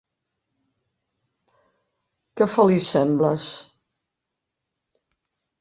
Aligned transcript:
Que 2.41 2.47
feliç 2.55 2.89
sembles. 2.95 3.47